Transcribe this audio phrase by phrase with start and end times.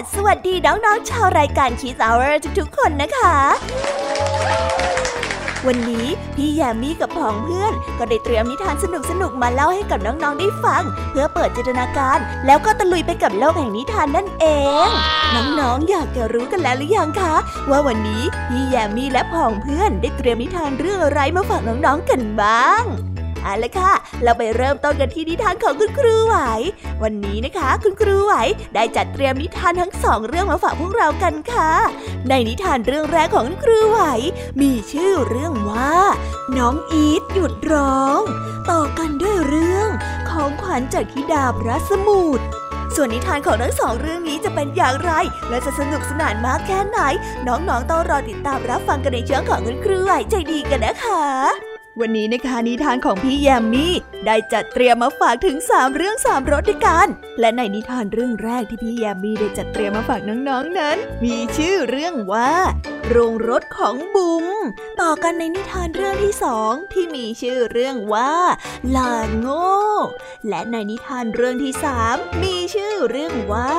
[0.00, 3.36] สวีดัสสวัสดีน้องๆชาวรายการ Kiss Hour ทุกๆคนนะคะ
[5.66, 14.46] วันนี้พี่แยมมี่กับผองเพื่อน ก็ได้เตรียมนิทานสนุกๆมาเล่าให้กับน้องๆได้ฟัง เพื่อเปิดจินตนาการ แล้วก็ตะลุยไปกับโลกแห่งนิทานนั่นเอ
[14.86, 14.88] ง
[15.60, 17.34] น้องๆอยากจะรู้กันแล้วหรือยังคะ
[17.70, 22.84] ว่าวันนี้พี่แยมมี่และผองเพื่อนได้เตรียมนิทานเรื่องอะไรมาฝากน้องๆกันบ้าง
[23.42, 26.36] เอาละค่ะ เราไปเริ่มต้นกันที่นิทานของคุณครูไหว
[27.02, 28.34] วันนี้นะคะ คุณครูไหว
[28.74, 31.70] ได้จัดเตรียมนิทานทั้งสองเรื่องมาฝากพวกเรากันค่ะ
[32.28, 34.00] ในนิทานเรื่องแรกของคุณครูไหว
[34.60, 35.94] มีชื่อเรื่องว่า
[36.56, 38.20] น้องอีทหยุดร้อง
[38.70, 39.88] ต่อกันด้วยเรื่อง
[40.30, 42.46] ของขวัญจากธิดาพระสมุทร
[42.94, 45.12] ส่วนนิทานของทั้งสองเรื่องนี้จะเป็นอย่างไร
[45.48, 46.98] และจะสนุกสนานมากแค่ไหน
[47.46, 53.94] น้องๆต้องรอติดตามรับฟังกันในช่วงของคุณครูไหวใจดีกันนะคะ วันนี้นะคะนิทานของพี่แยมมี่
[54.26, 57.06] ได้จัดเตรียมมาฝากถึง 3 เรื่อง 3รสด้วยกัน
[57.40, 62.52] และในนิทานเรื่องแรกที่พี่แยมมี่ได้จัดเตรียมมาฝากน้องๆนนั้น มีชื่อเรื่องว่า
[63.08, 64.46] โรงรถของบุ๋ม
[65.00, 68.32] ต่อกันในนิทานเรื่องที่สองที่มีชื่อเรื่องว่า
[68.96, 69.70] ลาโง่
[70.48, 73.72] และในนิทานเรื่องที่สามมีชื่อเรื่องว่า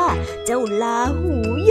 [0.46, 1.36] เจ้าลาหู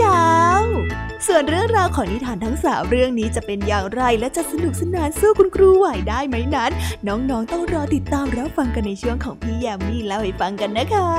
[1.27, 6.71] ส่วนเรื่องราวของนิทานทั้งสามเรื่องนี้จะเป็นอย่างไรและจะสนุกสนานสู้คุณครูไหวได้ไหมนั้น
[7.07, 11.09] น้องๆต้องรอติดตามรับฟังกันในช่วงของพี่ยามีเล่าให้ฟังกันนะคะ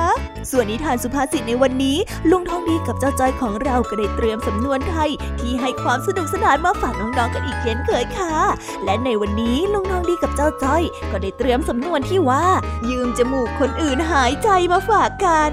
[0.50, 1.96] ส่วนนิทานสุภาษิตในวันนี้
[2.30, 8.34] ลุงทองดีกับเจ้าจ้อยของเราก็ได้เตรียมสำนวนไทย ที่ให้ความสนุกสนานมาฝากน้องๆกันอีกเช่นเคยค่ะ
[8.84, 12.44] และในวันนี้ลุงทองดีกับเจ้าจ้อย ก็ได้เตรียมสำนวนที่ว่า
[12.90, 15.52] ยืมจมูกคนอื่นหายใจมาฝากกัน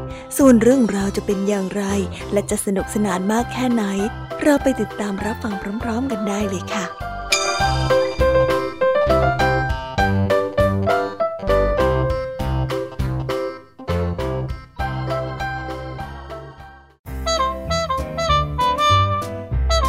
[0.37, 1.83] ส่วนเรื่องราวจะเป็นอย่างไร
[2.33, 3.83] และจะสนุกสนานมากแค่ไหน
[4.41, 6.85] เราไปติดตามรับฟังพร้อม ๆ กันได้เลยค่ะ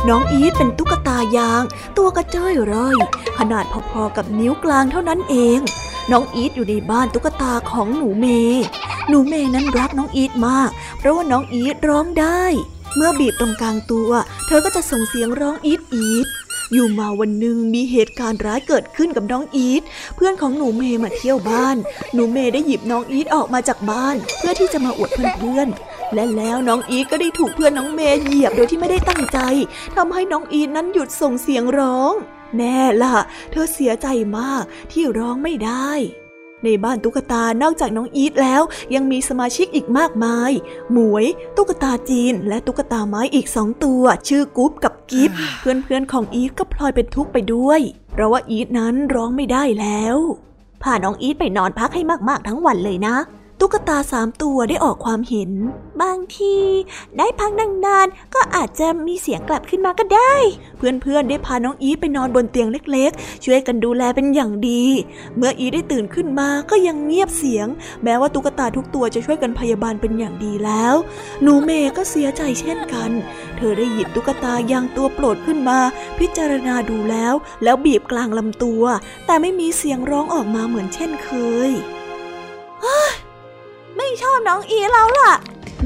[0.09, 1.63] น้องอีทเป็นตุ๊กตายาง
[1.99, 2.97] ตัวกระเจ้ยร่อย
[3.39, 5.59] ขนาดพอๆกับนิ้วกลางเท่านั้นเอง
[6.11, 8.27] น้องอีทอยู่ในบ้านตุ๊กตาของหนูเม
[9.09, 12.45] หนูเมย์นั้นรักน้องอีทมาก เพราะว่าน้องอีทร้องได้
[12.97, 14.11] เมื่อบีบตรงกลางตัว
[14.47, 16.27] เธอก็จะส่งเสียงร้องอีทอีท
[16.73, 19.83] อยู่มาวันหนึ่งมีเหตุการณ์ร้ายเกิดขึ้นกับน้องอีท
[20.17, 21.77] เพื่อนของหนูเมย์มาเที่ยวบ้าน
[22.15, 29.39] หนูเมย์ได้หยิบน้องอีทออกมาจากบ้าน เพื่อที่จะมาอวดเพื่อนๆและแล้วน้องอีทก็ได้ถูกเพื่อนน้องเมย์เหยียบโดยที่ไม่ได้ตั้งใจ
[29.97, 32.13] ทำให้น้องอีทนั้นหยุดส่งเสียงร้อง
[32.57, 33.17] แน่ล่ะ
[33.51, 34.07] เธอเสียใจ
[34.39, 35.91] มากที่ร้องไม่ได้
[36.65, 38.63] ในบ้านตุ๊กตานอกจากน้องอีทแล้ว
[38.95, 40.51] ยังมีสมาชิกอีกมากมาย
[40.93, 41.25] หมวย
[41.57, 45.31] ตุ๊กตาจีน และตุ๊กตาไม้อีกสองตัว ชื่อกุ๊บกับกิฟ
[45.61, 47.81] เพื่อนๆของอีทก็พลอยเป็นทุกข์ไปด้วย
[48.13, 50.17] เพราะว่าอีทนั้นร้องไม่ได้แล้ว
[50.83, 53.17] พาน้องอีทไปนอนพักให้มากๆทั้งวันเลยนะ
[53.65, 55.51] ตุ๊กตาสามตัวได้ออกความเห็น
[56.03, 56.57] บางที
[57.19, 60.35] ได้พักนานๆก็อาจจะมีเสียงกลับขึ้นมาก็ได้
[60.77, 64.85] เพื่อนๆได้พาน้องอีไปนอนบนเตียงเล็กๆ ช่วยกันดูแลเป็นอย่างดี
[65.37, 67.67] เมื่ออีได้ตื่นขึ้นมาก็ยังเงียบเสียง
[68.05, 70.95] แม้ว่าตุ๊กตาทุกตัวจะช่วยกันพยาบาลเป็นอย่างดีแล้ว
[71.43, 73.11] หนูเมย์ก็เสียใจเช่นกัน
[73.57, 75.79] เธอได้หยิบตุ๊กตายางตัวโปรดขึ้นมา
[76.19, 78.85] พิจารณาดูแล้ว แล้วบีบกลางลำตัว
[79.27, 81.31] แต่ไม่มีเสียงร้องออกมาเหมือนเช่นเค
[81.71, 81.73] ย
[84.03, 85.33] ไม่ชอบน้องอีแล้วล่ะ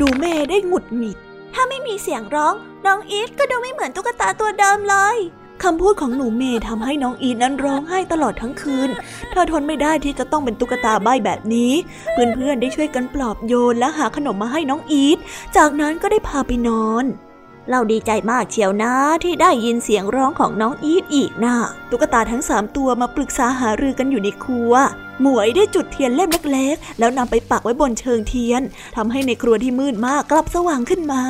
[0.00, 1.16] ดูเมย์ได้หงุดหงิด
[1.54, 2.54] ถ้าไม่มีเสียงร้อง
[2.86, 5.16] น้องอีทก็ดูไม่เหมือนตุ๊กตาตัวเดิมเลย
[5.62, 8.90] คำพูดของหนูเมย์ทำให้น้องอีทนั้นร้องไห้ตลอดทั้งคืน
[9.30, 11.72] เธอทนไม่ได้ที่จะต้องเป็นตุ๊กตาใบแบบนี้
[12.12, 15.18] เพื่อนๆได้ช่วยกันปลอบโยนและหาขนมมาให้น้องอีท
[15.56, 17.04] จากนั้นก็ได้พาไปนอน
[17.70, 18.92] เราดีใจมากเชียวนะ
[19.24, 21.56] ที่ได้ยินเสียงร้องของน้องอีทอีกนะ
[21.90, 24.72] ตุ๊กตาทั้งสามตัวมาปรึกษาหารือกันอยู่ในครัว
[25.22, 28.62] หมวยได้จุดเทียนเล่มเล็กๆ แล้วนำไปปักไว้บนเชิงเทียน
[28.96, 31.22] ทำให้ในครัวที่มืดมากกลับสว่างขึ้นมา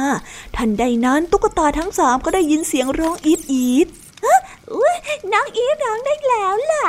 [0.57, 3.89] ทันใดนั้นตุ๊กตาทั้งสามก็ได้ยินเสียงร้องอีทอีท
[5.33, 6.87] น้องอีทร้องได้แล้วล่ะ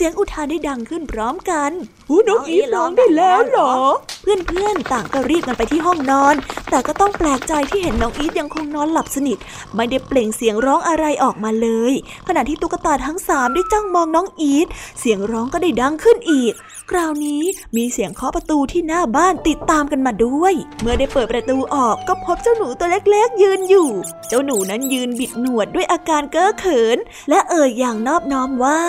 [0.00, 1.70] เสียงอุทานได้ดังขึ้นพร้อมกัน
[2.08, 3.72] หูน้องอีฟร้องได้แล้วเหรอ
[4.22, 6.34] เพื่อนๆ ต่างก็รีบกันไปที่ห้องนอน
[6.70, 9.38] แต่ก็ต้องแปลกใจที่เห็นน้องอีฟยังคงนอนหลับสนิท
[9.74, 11.92] ไม่ได้เปล่งเสียงร้องอะไรออกมาเลย
[12.28, 14.66] ขณะที่ตุ๊กตาทั้งสามได้จ้องมองน้องอีฟ
[15.00, 16.52] เสียงร้องก็ได้ดังขึ้นอีก
[16.90, 17.42] คราวนี้
[17.76, 23.88] มีเสียงเคาะประตูที่หน้าบ้านติดตามกันมาด้วย เมื่อได้เปิดประตูออกก็พบเจ้าหนูตัวเล็กๆ ยืนอยู่
[24.28, 26.98] เจ้าหนูนั้นยืนบิดหนวดด้วยอาการเก้อเขิน
[27.28, 28.82] และเอ่ยอย่างนอบน้อมว่า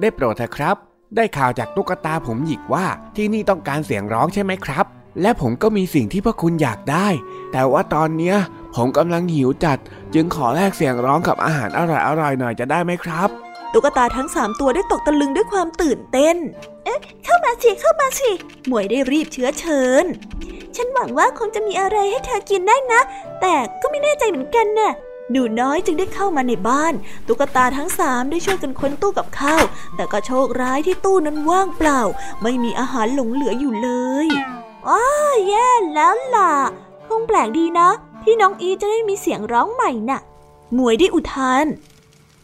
[0.00, 0.76] ได้โปรดเถอะครับ
[1.16, 2.86] ได้ข่าวจากตุ๊กตาผมหยิกว่า
[3.16, 4.86] ที่นี่ต้องการเสียงร้องใช่ไหมครับ
[5.22, 7.08] และผมก็มีสิ่งที่พวกคุณอยากได้
[7.52, 8.36] แต่ว่าตอนเนี้ย
[8.74, 9.78] ผมกำลังหิวจัด
[10.14, 11.80] จึงขอแลกเสียงร้องกับอาหารอ
[12.20, 13.28] ร่อยๆหน่อยจะได้ไหมครับ
[13.72, 16.36] ตุ๊กตาทั้งสามตัวได้ตกตะลึงด้วยความตื่นเต้น
[16.84, 18.30] เอ๊ะ เข้ามาสิ เข้ามาสิ
[18.66, 20.04] หมวยได้รีบเชื้อเชิญ
[20.76, 23.00] ฉันหวังว่าคงจะมีอะไรให้เธอกินได้นะ
[23.40, 24.92] แต่ก็ไม่แน่ใจเหมือนกันนะ่ะ
[25.30, 26.94] หนูน้อยจึงได้เข้ามาในบ้าน
[27.26, 29.62] ตุ๊กตาทั้งสามได้ช่วยกันค้นตู้กับข้าว
[29.96, 32.00] แต่ก็โชคร้ายที่ตู้นั้นว่างเปล่า
[32.42, 33.90] ไม่มีอาหารหลงเหลืออยู่เล
[34.26, 34.28] ย
[34.88, 35.04] อ้า
[35.48, 36.52] แย่แล้วล่ะ
[37.08, 37.88] คงแปลกดีนะ
[38.22, 40.20] ที่น้องอีจะได้มีเสียงร้องใหม่น่ะ
[40.74, 41.66] หมวยได้อุทาน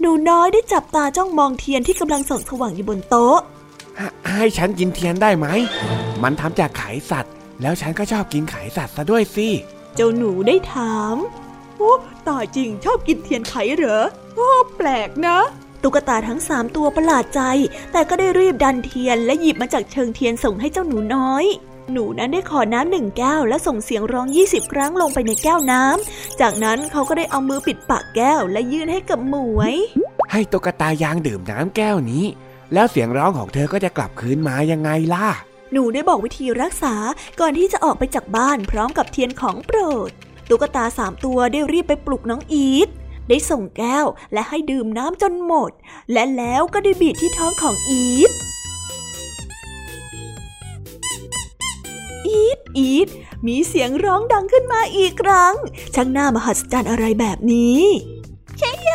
[0.01, 3.39] หนูน้อยได้จับตาจ้องมองเทียนที่กำลังส่องสว่างอยู่บนโต๊ะ
[4.29, 5.47] ให้ฉันกินเทียนได้ไหม
[6.23, 7.33] มันทำจากไข่สัตว์
[7.63, 9.49] แล้วฉันก็ชอบกินไข่สัตว์ซะด้วยสิ
[9.95, 11.17] เจ้าหนูได้ถาม
[11.81, 11.95] โอ้
[12.29, 14.05] ตายจริงชอบกินเทียนไขเหรอ
[14.37, 15.39] โอ้ แปลกนะ
[15.83, 17.41] ตุ๊กตาทั้งสามตัวประหลาดใจ
[17.93, 21.45] แต่ก็ได้รีบดับเทียนและหยิบมาจากเชิงเทียนส่งให้เจ้าหนูน้อย
[21.93, 29.75] หนูนั้นได้ขอน้ำหนึ่งแก้วและส่งเสียงร้องยี่สิบครั้งลงไปในแก้วน้ำ จากนั้นเขาก็ได้เอามือปิดปากแก้วและยื่นให้กับหมวย
[30.33, 32.25] ให้ตุ๊กตายางดื่มน้ำแก้วนี้
[32.73, 35.29] แล้วเสียงร้องของเธอก็จะกลับคืนมายังไงล่ะ
[35.73, 36.95] หนูได้บอกวิธีรักษา
[37.41, 40.11] ก่อนที่จะออกไปจากบ้านพร้อมกับเทียนของโปรด
[40.51, 42.89] ตุ๊กตาสามตัวได้รีบไปปลุกน้องอีท
[43.29, 45.71] ได้ส่งแก้วและให้ดื่มน้ำจนหมด
[46.13, 48.31] และแล้วก็ได้บีบที่ท้องของอีท
[52.27, 53.09] อีทอีด
[53.47, 55.55] มีเสียงร้องดังขึ้นมาอีกครั้ง
[55.95, 57.81] ช่างน่ามหัศจรรย์อะไรแบบนี้
[58.59, 58.91] ใช่ย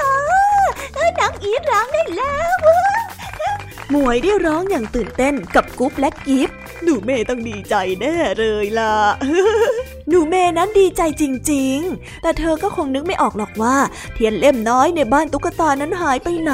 [1.20, 2.60] น้องอีดร้องได้แล้ว
[3.92, 6.50] หมวยได้ร้องอย่างตื่นเต้นกับกุ๊บและกิฟ
[6.86, 8.96] หนูเมย์ต้องดีใจแน่เลยล่ะ
[10.10, 13.76] หนูเมย์นั้นดีใจจริง ๆ แต่เธอก็คงนึกไม่ออกหรอกว่า
[14.14, 16.54] เทียนเล่มน้อยในบ้านตุ๊กตานั้นหายไปไหน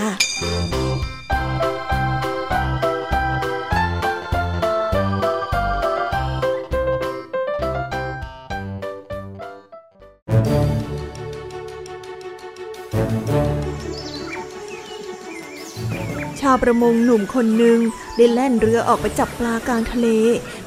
[16.51, 17.79] าวประมงหนุ่มคนหนึ่ง
[18.15, 20.07] ได้แล่นเรือออกไปจับปลากลางทะเล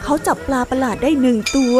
[0.03, 1.77] เขาจับปลาประหลาดได้หนึ่งตัว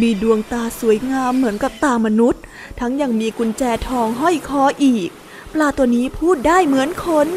[0.00, 2.42] มีดวงตาสวยงามเหมือนกับตามนุษย์
[2.80, 5.10] ทั้งยังมีกุญแจทองห้อยคออีก
[5.52, 7.28] ปลาตัวนี้พูดได้เหมือนคน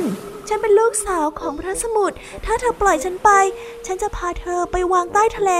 [0.47, 3.29] ฉันเป็นลูกสาวของพระสมุทร ถ้าเธอปล่อยฉันไป
[3.85, 5.51] ฉันจะพาเธอไปวางใต้ทะเล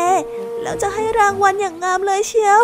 [0.62, 2.62] แล้วจะให้รางวัลอย่างงามเลยเชียว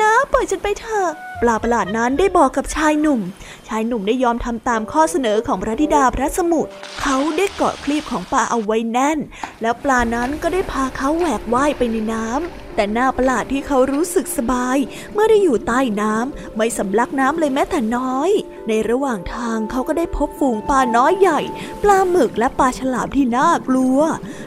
[0.00, 1.10] นะปล่อยฉันไปเถอะ
[1.42, 3.20] ปลาประหลาดนั้นได้บอกกับชายหนุ่ม
[3.68, 9.18] ชายหนุ่มได้ยอมทำตามข้อเสนอของพระธิดาพระสมุทรเขาได้เกาะคลีบของปลาเอาไว้แน่น
[9.62, 14.78] แล้วปลานั้นก็ได้พาเขาแหวกว่ายไปในน้ำ แต่หน้าประหลาดที่เขารู้สึกสบาย
[15.12, 18.30] เมื่อได้อยู่ใต้น้ำไม่สำลักน้ำเลยแม้แต่น้อย
[18.68, 21.40] ในระหว่างทางเขาก็ได้พบฝูงปลาน้อยใหญ่
[21.82, 23.98] ปลาหมึกและปลาฉลามที่น่ากลัว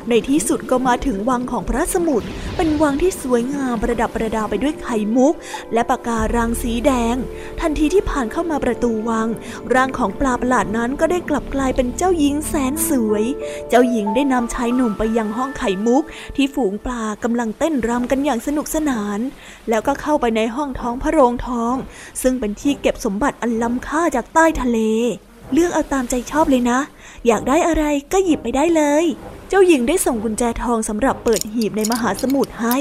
[0.09, 5.33] ในที่สุดก็มาถึงวังของพระสมุทรเป็นวังที่สวยงามประดับประดาไปด้วยไข่มุก
[5.73, 7.15] และปะการังสีแดง
[7.61, 9.27] ทันทีที่ผ่านเข้ามาประตูวัง
[9.73, 13.25] ร่างของปลาประหลาดนั้นก็ได้กลับกลายเป็นเจ้าหญิงแสนสวย
[13.69, 16.03] เจ้าหญิงได้นำชายหนุ่มไปยังห้องไข่มุก
[16.35, 19.19] ที่ฝูงปลากำลังเต้นรำกันอย่างสนุกสนาน
[19.69, 21.75] แล้วก็เข้าไปในห้องท้องพระโรงทอง
[22.21, 24.79] ซึ่งเป็นที่เก็บสมบัติอันล้ำค่าจากใต้ทะเล
[25.53, 26.79] เลือกเอาตามใจชอบเลยนะ
[27.27, 29.05] อยากได้อะไรก็หยิบไปได้เลย
[29.49, 32.77] เจ้าหญิงได้ส่งกุญแจทองสำหรับเปิดหีบในมหาสมุทรให้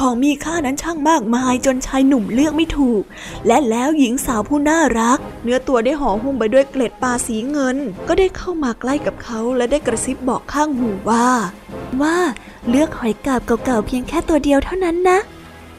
[0.00, 3.02] ของมีค่านั้นช่างมากมายจนชายหนุ่มเลือกไม่ถูก
[3.46, 7.76] และแล้วหญิงสาวผู้น่ารัก เนื้อตัวได้ห่อหุ้มไปด้วยเกล็ดปลาสีเงิน
[8.08, 11.26] ก็ได้เข้ามาใกล้กับเขาและได้กระซิบบอกข้างหูว่า
[12.02, 12.16] ว่า
[12.68, 15.18] เลือกหอยกาบเก่าๆเพียงแค่ตัวเดียวเท่านั้นนะ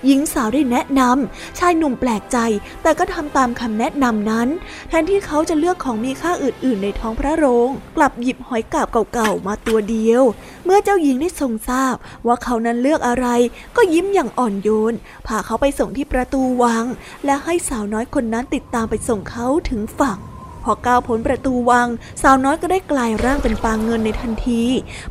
[0.06, 2.38] หญิงสาวได้แนะนำชายหนุ่มแปลกใจ
[2.84, 4.48] แต่ก็ทำตามคำแนะนำนั้น
[4.88, 10.24] แทนที่เขาจะเลือกของมีค่าอื่น ๆ ในท้องพระโรง กลับหยิบหอยกาบเก่าๆมาตัวเดียว
[10.66, 11.96] เมื่อเจ้าหญิงได้ทรงทราบ
[12.28, 13.28] ว่าเขานั้นเลือกอะไร
[13.76, 14.94] ก็ยิ้มอย่างอ่อนโยน
[15.28, 16.86] พาเขาไปส่งที่ประตูวัง
[17.26, 20.20] และให้สาวน้อยคนนั้นติดตามไปส่งเขาถึงฝั่ง
[20.64, 21.88] พอก้าวพ้นประตูวัง
[22.22, 24.64] สาวน้อยก็ได้กลายร่างเป็นปลางเงินในทันที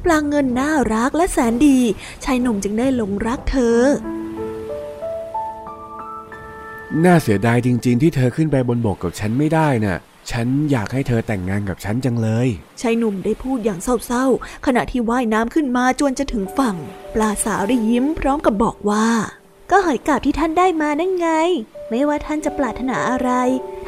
[0.04, 1.78] ปลางเงินน่ารักและแสนดี
[2.25, 3.80] ชายหนุ่มจึงได้หลงรักเธอ
[7.04, 9.99] น่าเสียดายจริง ๆ ที่เธอขึ้นไปบนบกกับฉันไม่ได้น่ะ
[10.30, 12.49] ฉันอยากให้เธอแต่งงานกับฉันจังเลย
[12.80, 16.76] ชายหนุ่มได้พูดอย่างเศร้าๆ ขณะที่ว่ายน้ำขึ้นมาจนจะถึงฝั่ง
[17.14, 19.09] ปลาสาวได้ยิ้มพร้อมกับบอกว่า
[19.70, 21.28] ก็หอยกาบที่ท่านได้มานั่นไง
[21.90, 23.30] ไม่ว่าท่านจะปรารถนาอะไร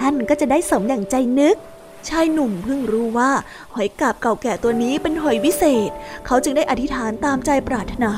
[0.01, 1.57] ท่านก็จะได้สมอย่างใจนึก
[2.09, 3.31] ชายหนุ่มเพิ่งรู้ว่า
[3.75, 5.91] หอยกาบเก่าแก่ตัวนี้เป็นหอยวิเศษ
[6.27, 8.13] เขาจึงได้อธิษฐานตามใจปรารถนา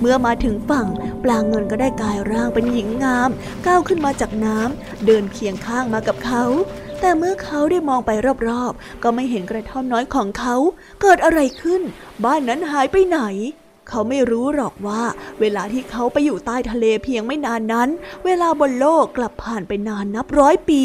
[0.00, 0.86] เมื่อมาถึงฝั่ง
[1.24, 3.30] ปลางเงินก็ได้กลายร่างเป็นหญิงงาม
[3.66, 6.44] ก้าวขึ้นมาจากน้ำเดินเคียงข้างมากับเขา
[7.00, 8.10] แต่เมื่อเขาได้มองไป
[8.48, 10.56] รอบๆ ก็ไม่เห็นกระท่อมน้อยของเขา
[11.00, 11.82] เกิดอะไรขึ้น
[12.24, 13.20] บ้านนั้นหายไปไหน
[13.88, 15.02] เขาไม่รู้หรอกว่า
[15.40, 17.88] เวลาที่เขาไปอยู่ใต้ทะเลเพียงไม่นานนั้น
[18.24, 20.82] เวลาบนโลกกลับผ่านไปนานนับร้อยปี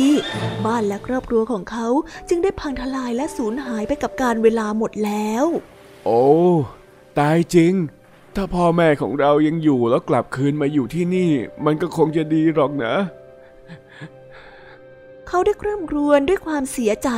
[0.66, 1.88] บ้านและครอบครัวของเขา
[2.30, 5.46] จึงได้พังทลายและสูญหายไปกับการเวลาหมดแล้ว
[6.06, 6.24] โอ้
[7.20, 7.74] ตายจริง
[8.36, 11.32] ถ้าพ่อแม่ของเรายังอยู่แล้วกลับคืนมาอยู่ที่นี่
[11.66, 12.96] มันก็คงจะดีหรอกนะ
[15.34, 17.10] เขาได้คร่ำครวญด้วยความเสียใจ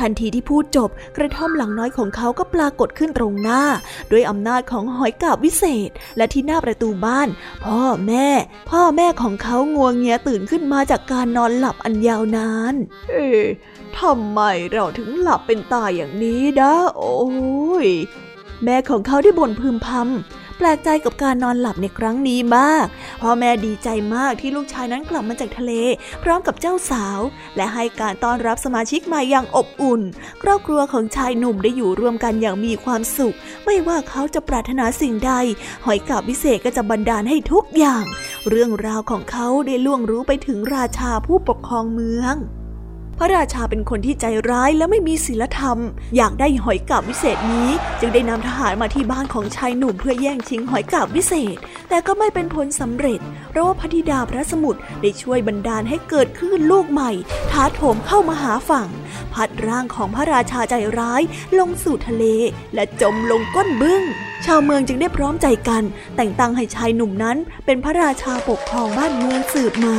[0.00, 3.62] ทันทีที่พูดจบกระท่อมหลังน้อยของเขาก็ปรากฏขึ้นตรงหน้า
[4.10, 7.28] ด้วยอำนาจของหอยกาบวิเศษ และที่หน้าประตูบ้าน
[7.64, 8.28] พ่อแม่
[8.70, 12.74] พ่อแม่ของเขางวงเงียตื่นขึ้นมาจากการนอนหลับอันยาวนาน
[13.10, 13.26] เอ๊
[13.98, 14.40] ทำไม
[14.72, 17.20] เราถึงหลับเป็นตายอย่างนี้นะโอ้
[17.86, 17.88] ย
[18.64, 22.86] แม่ของเขาได้บ่นพึมพำ แปลกใจกับการนอนหลับในครั้งนี้มาก
[23.22, 25.72] พ่อแม่ดีใจมากที่ลูกชายนั้นกลับมาจากทะเล
[26.22, 27.20] พร้อมกับเจ้าสาว
[27.56, 30.02] และให้การต้อนรับสมาชิกใหม่อย่างอบอุ่น
[30.42, 35.32] ครอบครัวของชายหนุ่มได้อยู่ร่วมกันอย่างมีความสุข ไม่ว่าเขาจะปรารถนาสิ่งใด
[35.84, 38.04] หอยกาบวิเศษก็จะบันดาลให้ทุกอย่าง
[38.48, 42.36] เรื่องราวของเขาได้ล่วงรู้ไปถึงราชาผู้ปกครองเมือง
[43.22, 45.78] พระราชาเป็นคนที่ใจร้ายและไม่มีศีลธรรม
[46.16, 47.68] อยากได้หอยกาบวิเศษนี้
[48.00, 51.56] จึงได้นำทหารมาที่บ้านของชายหนุ่มเพื่อแย่งชิงหอยกาบวิเศษ
[51.88, 57.10] แต่ก็ไม่เป็นผลสำเร็จ เพราะว่าพระธิดาพระสมุทรได้ช่วยบันดาลให้เกิดคลื่นลูกใหม่
[57.50, 58.88] ท้าโถมเข้ามาหาฝั่ง
[59.32, 61.22] พัดร่างของพระราชาใจร้าย
[61.58, 62.24] ลงสู่ทะเล
[62.74, 64.02] และจมลงก้นบึ้ง
[64.46, 65.82] ชาวเมืองจึงได้พร้อมใจกัน
[66.16, 67.36] แต่งตั้งให้ชายหนุ่มนั้น
[67.66, 69.98] เป็นพระราชาปกครองบ้านเมืองสืบมา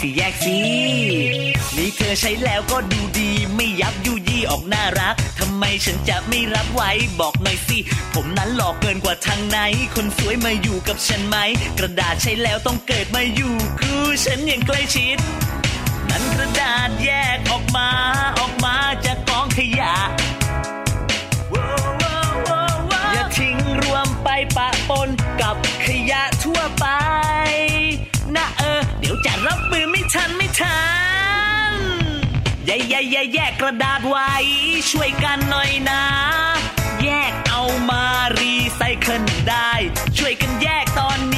[0.00, 0.58] สิแยกสิ
[1.76, 7.78] นี่เธอใช้แล้วก็ดูดี ไม่ยับยุยี่ออกน่ารักทำไมฉันจะไม่รับไว้บอกหน่อยสิ
[8.14, 9.58] ผมนั้นหลอกเกินกว่าทางไหน
[9.94, 11.36] คนสวยมาอยู่กับฉันไหม
[11.78, 15.18] กระดาษใช้แล้วต้องเกิดมาอยู่คือฉันยังใกล้ชิด
[16.10, 17.88] นั้นกระดาษแยกออกมา
[18.38, 19.94] ออกมาจากกองขยะ
[23.12, 25.08] อย่าทิ้งรวมไปปะปน
[25.40, 25.56] กับ
[25.86, 26.86] ขยะทั่วไป
[29.10, 30.80] ดี๋ยวจะรับมือไม่ทันไม่ทั
[31.72, 31.74] น
[32.66, 34.32] แย่แย่แย่แยกกระดาษไว้
[34.90, 36.02] ช่วยกันหน่อยนะ
[37.04, 38.04] แยกเอามา
[38.38, 39.70] รีไซเคิลได้
[40.18, 41.36] ช่วยกันแยกตอนน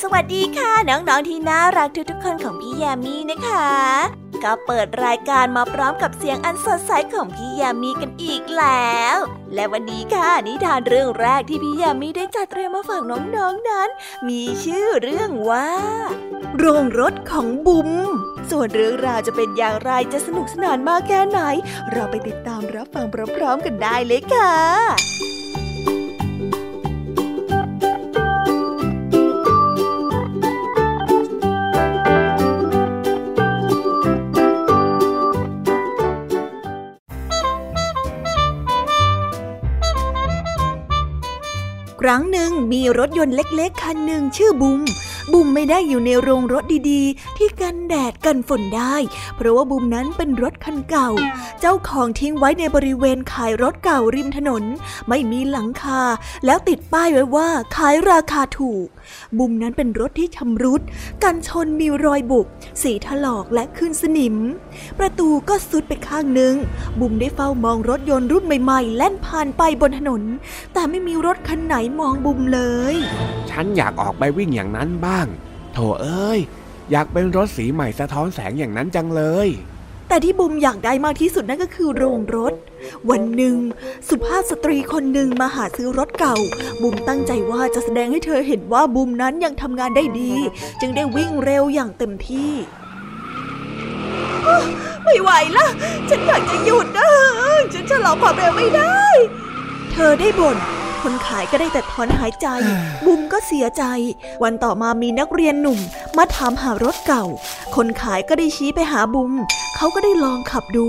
[0.00, 3.70] สวัสดีค่ะ น้องๆที่น่ารักทุกๆคนของพี่แยมมี่นะคะ
[4.44, 9.16] ก็เปิดรายการมาพร้อมกับเสียงอันสดใสของพี่ยามีกันอีกแล้ว
[9.54, 13.88] และวันนี้ค่ะนิทานเรื่องแรกที่พี่ยามีได้จัดเตรียมมาฝากน้องๆนนั้น
[14.28, 15.70] มีชื่อเรื่องว่า
[16.58, 17.90] โรงรถของบุ๋ม
[18.50, 21.40] ส่วนเรื่องราวจะเป็นอย่างไรจะสนุกสนานมากแค่ไหน
[21.92, 24.52] เราไปติดตามรับฟังพร้อมๆกันได้เลยค่ะ
[42.06, 44.80] ครั้งหนึ่งมีรถยนต์เล็กๆ คันหนึ่งชื่อบุม
[45.32, 48.96] บุมไม่ได้อยู่ในโรงรถดีๆ ที่กันแดดกันฝนได้
[49.36, 51.08] เพราะว่าบุมนั้นเป็นรถคันเก่า
[51.60, 54.62] เจ้าของทิ้งไว้ในบริเวณขายรถเก่าริมถนน
[55.08, 56.00] ไม่มีหลังคา
[56.46, 58.86] แล้วติดป้ายไว้ว่าขายราคาถูก
[59.38, 60.82] บุมนั้นเป็นรถที่ชำรุด
[61.22, 62.46] กันชนมีรอยบุบ
[62.82, 64.36] สีถลอกและขึ้นสนิม
[64.98, 66.54] ประตูก็สุดไปข้างหนึ่ง
[67.00, 70.22] บุมได้เฝ้ามองรถยนต์รุ่นใหม่ๆ แล่นผ่านไปบนถนน
[70.72, 72.60] แต่ไม่มีรถคันไหนมองบุมเล
[72.94, 72.96] ย
[73.50, 75.26] ฉันอยากออกไปวิ่งอย่างนั้นบ้าง
[75.72, 76.40] โถเอ้ย
[76.90, 79.48] อยากเป็นรถสีใหม่สะท้อนแสงอย่างนั้นจังเลย
[80.08, 82.54] แต่ที่บุมอยากได้มากที่สุดนั่นก็คือโรงรถ
[83.10, 83.56] วันหนึ่ง
[84.08, 86.36] สุภาพสตรีคนหนึ่งมาหาซื้อรถเก่า
[86.82, 90.32] บุมตั้งใจว่าจะแสดงให้เธอเห็นว่าบุมนั้นยังทำงานได้ดี
[90.80, 92.52] จึงได้วิ่งเร็วอย่างเต็มที่
[95.04, 95.66] ไม่ไหวละ
[96.08, 97.10] ฉันอยากจะหยุดนะ
[97.72, 99.02] ฉันชะลอความเร็วไม่ได้
[99.92, 100.56] เธอได้บ่น
[101.02, 102.48] คนขายก็ได้แต่ถอนหายใจ
[103.06, 103.84] บุมก็เสียใจ
[104.42, 105.80] วันต่อมามีนักเรียนหนุ่ม
[106.16, 107.24] มาถามหารถเก่า
[107.76, 109.32] คนขายก็ได้ชี้ไปหาบุม
[109.76, 110.88] เขาก็ได้ลองขับดู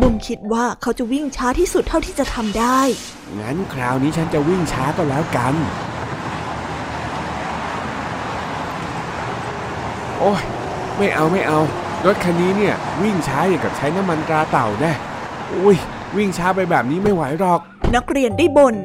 [0.00, 2.80] บุมคิดว่าเขาจะวิ่งช้าที่สุดเท่าที่จะทำได้
[3.40, 5.54] งั้นคราวนี้ฉันจะวิ่งช้าก็แล้วกัน
[10.18, 10.42] โอ้ย
[10.98, 11.60] ไม่เอาไม่เอา
[12.06, 14.92] รถคันนี้เนี่ยวิ่งช้าอย่างกับใช้น้ำมันตราเต่าแน่
[15.54, 15.76] อุ้ย
[16.16, 17.60] วิ่งช้าไปแบบนี้ไม่ไหวหรอก
[17.94, 18.76] นักเรียนได้บน่น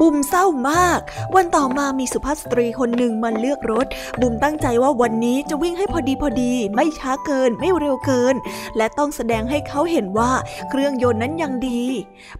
[0.00, 1.00] บุมเศร้ามาก
[1.34, 3.86] วันต่อมามีสุภาพสตรีคนหนึ่งมาเลือกรถ
[4.20, 8.34] บุมตั้งใจว่าวันนี้จะวิ่งให้พอดีพอดี ไม่ช้าเกินไม่เร็วเกิน
[8.76, 10.32] และต้องแสดงให้เขาเห็นว่า
[10.70, 11.82] เครื่องยนต์นั้นยังดี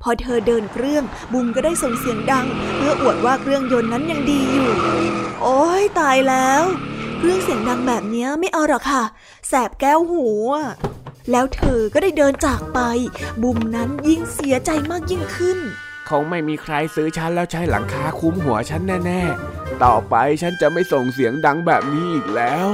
[0.03, 4.71] พอเธอเดินเครื่อง บุมก็ได้ส่งเสียงดัง เพื่ออวดว่าเครื่องยนต์นั้นยังดีอยู่
[5.43, 6.63] โอ้ยตายแล้ว
[7.19, 9.03] เครื่องเสียงดังแบบนี้ไม่เอาหรอกค่ะ
[9.49, 10.27] แสบแก้วหู
[11.31, 12.81] แล้วเธอก็ได้เดินจากไป
[13.43, 15.59] บุมนั้นยิ่งเสียใจมากยิ่งขึ้น
[16.09, 22.69] คงไม่มีใครซื้อฉันแล้วใช้หลังคาคุ้มหัวฉันแน่ๆ ต่อไปฉันจะไม่ส่งเสียงดังแบบนี้อีกแล้ว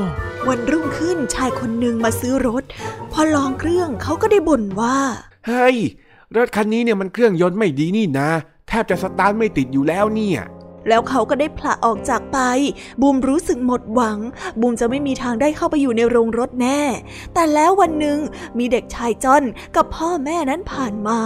[0.49, 2.65] วันรุ่งขึ้นชายคนหนึ่งมาซื้อรถ
[3.13, 4.97] พอลองเครื่องเขาก็ได้บ่นว่า
[5.47, 5.77] เฮ้ย
[6.37, 8.31] รถคันนี้เนี่ยมันเครื่องยนต์ไม่ดีนี่นะ
[8.69, 10.41] แทบจะสตาร์ทไม่ติดอยู่แล้วเนี่ย
[10.89, 12.39] แล้วเขาก็ได้ผละออกจากไป
[13.01, 14.19] บูมรู้สึกหมดหวัง
[14.61, 16.81] บูมจะไม่มีทางได้เข้าไปอยู่ในโรงรถแน่
[17.35, 18.19] แต่แล้ววันหนึ่ง
[18.59, 19.43] มีเด็กชายจอน
[19.77, 21.21] กับพ่อแม่นั้นผ่านมา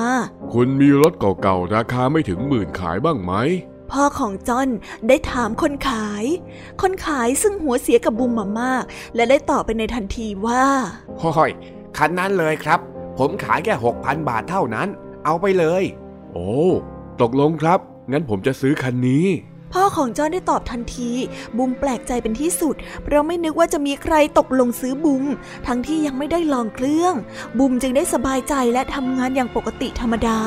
[0.53, 3.33] คุณมีรถเก่าๆ ราคาไม่ถึงหมื่นขายบ้างไหม
[3.91, 4.69] พ่อของจอน
[5.09, 6.25] ได้ถามคนขาย
[6.83, 10.65] คนขายซึ่งหัวเสียกับบูมมามาก และได้ตอบไปในทันทีว่า
[11.21, 11.51] ห้อย
[11.97, 12.81] คันนั้นเลยครับ
[13.19, 14.89] ผมขายแค่หกพันบาทเท่านั้น
[15.25, 15.83] เอาไปเลย
[16.33, 16.51] โอ้
[17.21, 17.81] ตกลงครับ
[18.13, 19.27] งั้นผมจะซื้อคันนี้
[19.73, 21.11] พ่อของจอนได้ตอบทันที
[21.59, 25.25] บุมแปลกใจเป็นที่สุด เพราะไม่นึกว่าจะมีใครตกลงซื้อบุม
[25.67, 27.15] ทั้งที่ยังไม่ได้ลองเครื่อง
[27.59, 30.39] บุมจึงได้สบายใจและทำงานอย่างปกติธรรมดา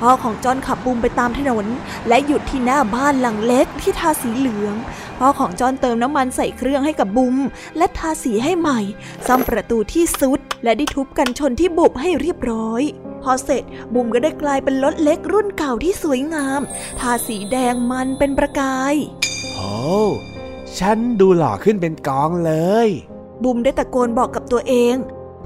[0.00, 1.66] พ่อของจอนขับบุมไปตามถนน
[2.08, 4.74] และหยุดที่หน้าบ้านหลังเล็กที่ทาสีเหลือง
[5.18, 7.36] พ่อของจอนเติมน้ำมันใส่เครื่องให้กับบุม
[7.76, 8.80] และทาสีให้ใหม่
[9.26, 12.82] ซ่อมประตูที่ซุด และได้ทุบกันชนที่บุบให้เรียบร้อย
[13.24, 16.60] พอเสร็จบุมก็ได้กลายเป็นรถเล็กรุ่นเก่าที่สวยงาม
[17.00, 18.94] ทาสีแดงมันเป็นประกาย
[19.54, 19.74] โอ้
[20.78, 22.52] ฉันดูหล่อขึ้นเป็นกองเล
[22.86, 22.88] ย
[23.44, 24.96] บุมได้ตะโกนบอกกับตัวเอง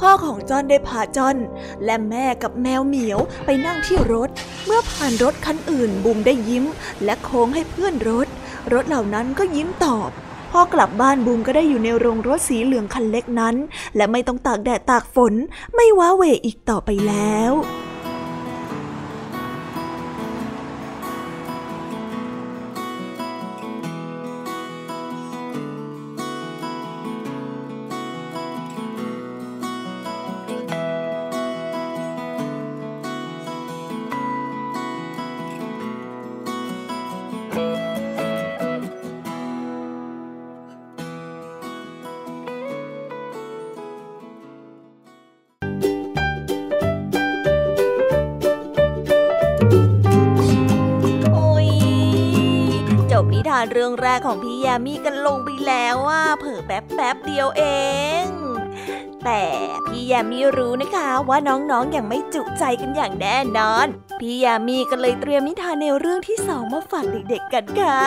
[0.00, 1.36] พ่อของจอนได้พาจอน
[1.84, 4.30] และแม่กับแมวเหมียวไปนั่งที่รถ
[4.64, 6.64] เมื่อผ่านรถคันอื่นบุมได้ยิ้ม
[7.04, 8.28] และโค้งให้เพื่อนรถ
[8.72, 10.10] รถเหล่านั้นก็ยิ้มตอบ
[10.52, 13.56] พอกลับบ้านบูมก็ได้อยู่ในโรงรถสีเหลืองคันเล็กนั้น
[13.96, 15.34] และไม่ต้องตากแดดตากฝน
[15.74, 57.62] ไม่ว้าเหวอีกต่อไปแล้วานเรื่องแรกของพี่ยามีกันลงไปแล้วว่าเผิ่แป๊บแป๊บเดียวเอ
[58.22, 58.24] ง
[59.24, 59.46] แต่แต่
[59.86, 63.86] พี่ยามีรู้นะคะว่าน้องๆออย่างไม่จุใจกันอย่างแน่นอน
[64.20, 67.98] พี่ยามีก็เลยเตรียมนิทานแนวเรื่องที่สองมาฝากเด็กๆกันค่ะ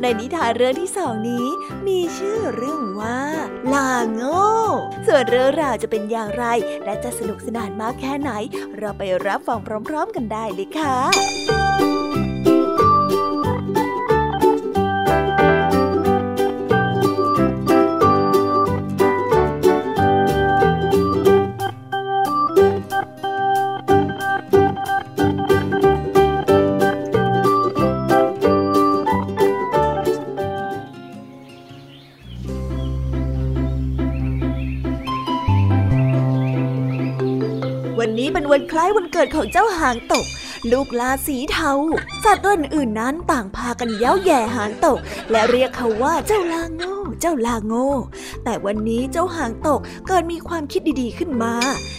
[0.00, 1.46] ในนิทานเรื่องที่สองนี้
[1.86, 3.18] มีชื่อเรื่องว่า
[3.72, 4.42] ลาโง่
[5.06, 6.44] ส่วนเรื่องราวจะเป็นอย่างไร
[6.84, 8.30] และจะสนุกสนานมากแค่ไหน
[8.78, 9.58] เราไปรับฟัง
[9.88, 11.89] พร้อม ๆ กันได้เลยค่ะ
[38.50, 40.26] วันคล้ายวันเกิดของเจ้าหางตก
[40.72, 41.72] ลูกลาสีเทา
[42.24, 44.98] สัตว์ตัวอื่นนั้นต่างพากันเย้าแย่หางตก
[45.30, 47.90] และเรียกเขาว่าเจ้าลาโง่ เจ้าลาโง่
[48.44, 51.54] แต่วันนี้เจ้าหางตกเกิดมีความคิดดีๆขึ้นมา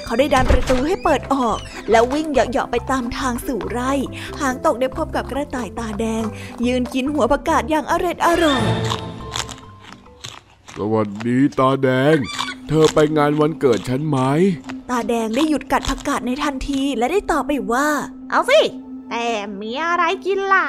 [0.05, 1.57] เขาได้ดันประตูให้เปิดออก
[1.91, 3.91] แล้ววิ่งเหาะๆไปตามทางสู่ไร่
[4.41, 6.23] หางตกได้พบกับกระต่ายตาแดง
[6.65, 8.63] ยืนกินหัวประกาศอย่างอร่อยอร่อย
[10.75, 12.15] สวัสดีตาแดง
[12.67, 14.17] เธอไปงานวันเกิดฉันไหม
[14.91, 17.87] ตาแดงได้หยุดกัดผักกาดในทันทีและได้ตอบไปว่า
[18.29, 18.61] เอาสิ
[19.09, 19.25] แต่
[19.61, 20.67] มีอะไรกินล่ะ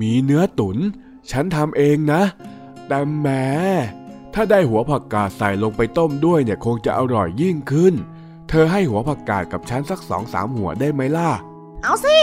[0.00, 0.76] มีเนื้อตุน
[1.30, 2.22] ฉันทำเองนะ
[2.88, 3.46] แต่แม้
[4.34, 7.94] ถ้าได้หัวผักกาดใส่ลงไปต้มด้วยเนี่ยคงจะอร่อยยิ่งขึ้น
[8.48, 11.30] เธอให้หัวผักกาดกับฉันสักสองสามหัวได้ไหมล่ะ
[11.82, 12.18] เอาสิ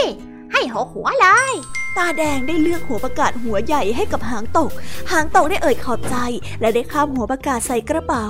[0.51, 1.53] ให้หกหัวเลย
[1.99, 4.71] ตาแดงได้เลือกหัวประกาศหัวใหญ่ให้กับหางตก
[5.11, 6.15] หางตกได้เอ่ยขอบใจ
[6.61, 8.25] และได้ข้ามหัวประกาศใส่กระเป๋า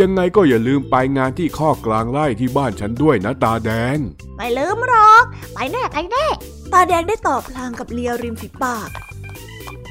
[0.00, 3.98] ยังไงก็อย่าลืมไปงานที่ข้อกลางไร่ที่บ้านฉันด้วยนะตาแดง
[4.36, 5.24] ไม่ลืมหรอก
[5.54, 6.26] ไปแน่ไปแน่
[6.72, 8.88] ตาแดงได้ตอบพลางกับเลียริมฝีปาก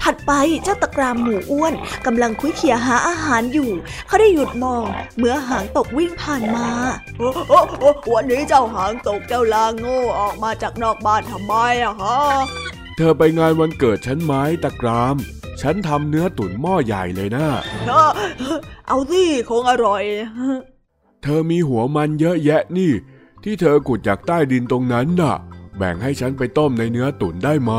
[0.04, 0.32] ถัดไป
[0.64, 1.74] เจ้าตะกรามหมูอ้วน
[2.06, 3.72] กำลังคุยเขี่ยหาอาหารอยู่
[4.08, 4.86] เขาได้หยุดมอง
[5.18, 6.68] เมื่อหางตกวิ่งผ่านมา
[8.14, 12.18] วันนี้เจ้าหางตกเจ้าลาโง่ออกมาจากนอกบ้านทำไมอะฮะ
[13.00, 14.34] เธอไปงานวันเกิดฉันไหม
[14.64, 15.16] ตะกราม
[15.62, 17.48] ฉันทำเนื้อตุ๋นหม้อใหญ่เลยนะ
[18.88, 20.04] เอาสิคงอร่อย
[21.24, 22.92] เธอมีหัวมันเยอะแยะนี่
[23.44, 25.36] ที่เธอขุดจากใต้ดินตรงนั้นน่ะ
[25.78, 27.74] แบ่งให้ฉันไปต้มในเนื้อตุ๋นได้ไหม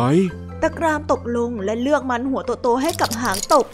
[0.63, 3.67] ตะกรามตกลงและเลือกมันหัวโตๆให้กับหางตก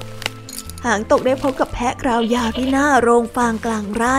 [0.86, 4.18] หางตกได้พบกับแพะคราวยาวที่หน้าโรงฟางกลางไร่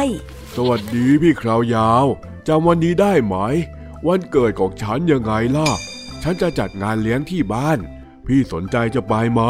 [0.56, 2.06] สวัสดีพี่คราวยาว
[2.48, 3.36] จำวันนี้ได้ไหม
[4.08, 5.70] วันเกิดของฉันยังไงล่ะ
[6.28, 7.80] ฉันจะจัดงานเลี้ยงที่บ้าน
[8.26, 9.42] พี่สนใจจะไปไหม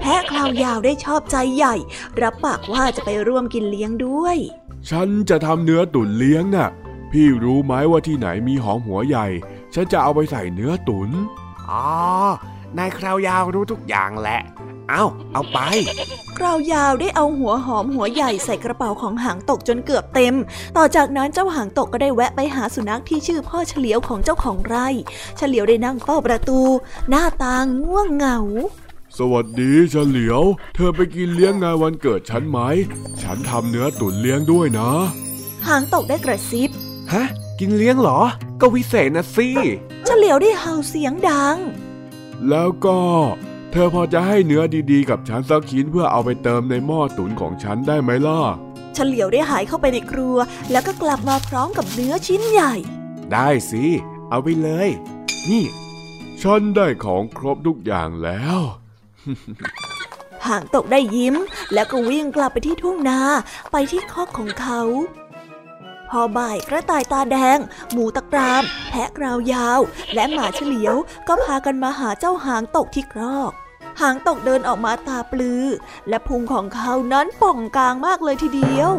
[0.00, 1.74] แพะคราวยาวได้ชอบใจใหญ่
[2.20, 4.36] รับปากว่าจะไปร่วมกินเลี้ยงด้วย
[4.90, 6.68] ฉันจะทำเนื้อตุ๋นเลี้ยงน่ะ
[7.12, 9.26] พี่รู้ไหมว่าที่ไหนมีหอมหัวใหญ่
[9.74, 11.10] ฉันจะเอาไปใส่เนื้อตุ๋น
[11.70, 11.86] อ๋อ
[12.78, 14.40] นายคราวยาวรู้ทุกอย่างแหละ
[14.90, 15.58] เอาเอาไป
[16.36, 20.34] คราวยาวได้เอาหัวหอมหัวใหญ่ใส่กระเป๋าของหางตกจนเกือบเต็ม
[20.76, 24.88] ต่อจากนั้นเจ้าหางตกก็ได้แวะไปหาสุนัขที่ชื่อพ่อเฉลียวของเจ้าของไร่
[25.36, 26.60] เฉลียวได้นั่งเฝ้าประตู
[27.10, 28.38] หน้าตาง่วงเหงา
[29.18, 30.42] สวัสดีเฉลียว
[30.74, 32.58] เธอไปกินเลี้ยงงานวันเกิดฉันไหม
[33.22, 34.90] ฉันทำเนื้อตุ๋นเลี้ยงด้วยนะ
[35.68, 36.70] หางตกได้กระซิบ
[37.12, 37.24] ฮะ
[37.60, 38.20] กินเลี้ยงเหรอ
[38.60, 39.48] ก็วิเศษนะสิ
[40.06, 41.56] เฉลียวได้เห่าเสียงดัง
[42.48, 42.98] แล้วก็
[43.72, 48.40] เธอพอจะให้เนื้อดีๆ กับฉันสักชิ้นเพื่อเอาไปเติมในหม้อตุ๋นของฉันได้ไหมล่ะ
[48.94, 50.36] เฉลียวได้หายเข้าไปในครัว
[50.70, 52.74] แล้วก็กลับมาพร้อมกับเนื้อชิ้นใหญ่
[53.32, 53.84] ได้สิ
[54.30, 54.88] เอาไปเลย
[55.50, 55.64] นี่
[56.42, 58.60] ฉันได้ของครบทุกอย่างแล้ว
[60.46, 61.34] ห่างตกได้ยิ้ม
[61.74, 63.20] แล้วก็วิ่งกลับไปที่ทุ่งนา
[63.72, 64.80] ไปที่คอกของเขา
[66.10, 67.58] พอบ่ายกระต่ายตาแดง
[67.92, 69.80] หมูตะกราม แพะกราวยาว
[70.14, 70.96] และหมาเฉลียว
[71.28, 73.52] ก็พากันมาหาเจ้าหางตกที่ครอก
[74.00, 75.64] หางตกเดินออกมาตาปลือ
[76.08, 78.92] และพุงของเขานั้นป่องกลางมากเลยทีเดียว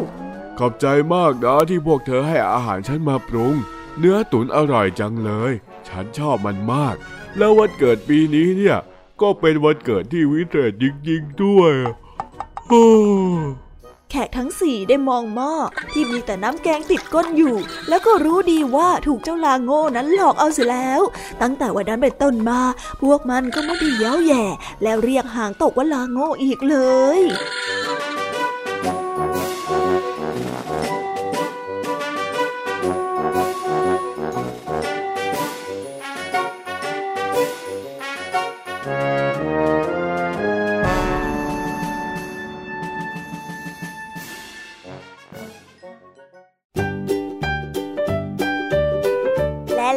[0.58, 3.54] ขอบใจมากนะที่พวกเธอให้อาหารฉันมาปรุง
[3.98, 5.52] เนื้อตุ๋นอร่อยจังเลย
[5.88, 6.96] ฉันชอบมันมาก
[7.36, 8.78] แล้ววันเกิดปีนี้เนี่ย
[9.20, 11.72] ก็เป็นวันเกิดที่วิเศษจริงๆด้วย
[12.68, 12.86] โอ้
[14.14, 15.52] แขกทั้งสี่ได้มองหม้อ
[15.92, 17.56] ที่มีแต่น้ำแกงติดก้นอยู่
[17.88, 21.00] แล้วก็รู้ดีว่าถูกเจ้าลาโง่นั้นหลอกเอาเสียแล้ว
[21.42, 22.60] ตั้งแต่วันนั้นเป็นต้นมา
[23.02, 24.44] พวกมันก็ไม่ได้เย้าแย่
[24.82, 26.76] แล้วเรียกหางตกว่าลาโง่อีกเล
[27.18, 27.20] ย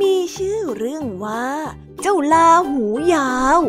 [0.00, 1.46] มีชื่อเรื่องว่า
[2.02, 3.60] เจ้าลาหูยาว